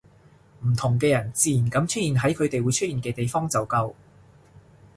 [0.65, 3.93] 唔同嘅人自然噉出現喺佢哋會出現嘅地方就夠